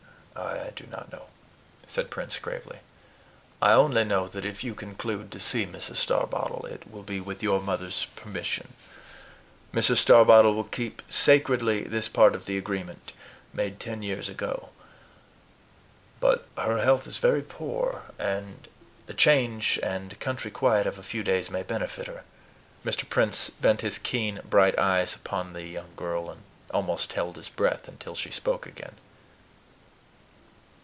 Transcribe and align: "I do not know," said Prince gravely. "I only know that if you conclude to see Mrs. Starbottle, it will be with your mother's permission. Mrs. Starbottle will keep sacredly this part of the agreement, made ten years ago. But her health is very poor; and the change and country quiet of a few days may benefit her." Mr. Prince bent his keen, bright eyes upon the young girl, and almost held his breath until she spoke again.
"I 0.33 0.71
do 0.75 0.87
not 0.87 1.11
know," 1.11 1.27
said 1.85 2.09
Prince 2.09 2.39
gravely. 2.39 2.79
"I 3.61 3.73
only 3.73 4.03
know 4.05 4.27
that 4.27 4.45
if 4.45 4.63
you 4.63 4.73
conclude 4.73 5.29
to 5.33 5.39
see 5.39 5.67
Mrs. 5.67 5.97
Starbottle, 5.97 6.65
it 6.65 6.89
will 6.89 7.03
be 7.03 7.19
with 7.19 7.43
your 7.43 7.61
mother's 7.61 8.05
permission. 8.15 8.73
Mrs. 9.73 9.97
Starbottle 9.97 10.55
will 10.55 10.63
keep 10.63 11.03
sacredly 11.09 11.83
this 11.83 12.07
part 12.09 12.33
of 12.33 12.45
the 12.45 12.57
agreement, 12.57 13.11
made 13.53 13.79
ten 13.79 14.01
years 14.01 14.29
ago. 14.29 14.69
But 16.19 16.47
her 16.57 16.79
health 16.79 17.05
is 17.05 17.17
very 17.17 17.43
poor; 17.43 18.03
and 18.17 18.67
the 19.05 19.13
change 19.13 19.79
and 19.83 20.19
country 20.19 20.49
quiet 20.49 20.87
of 20.87 20.97
a 20.97 21.03
few 21.03 21.23
days 21.23 21.51
may 21.51 21.61
benefit 21.61 22.07
her." 22.07 22.23
Mr. 22.83 23.07
Prince 23.07 23.49
bent 23.51 23.81
his 23.81 23.99
keen, 23.99 24.39
bright 24.43 24.79
eyes 24.79 25.13
upon 25.13 25.53
the 25.53 25.65
young 25.65 25.93
girl, 25.95 26.31
and 26.31 26.41
almost 26.73 27.13
held 27.13 27.35
his 27.35 27.49
breath 27.49 27.87
until 27.87 28.15
she 28.15 28.31
spoke 28.31 28.65
again. 28.65 28.95